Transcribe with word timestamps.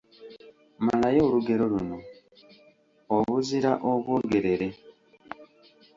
Malayo 0.85 1.21
olugero 1.27 1.63
luno: 1.73 1.97
Obuzira 3.15 3.71
obwogerere,….. 3.91 4.67